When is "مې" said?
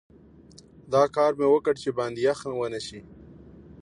1.39-1.47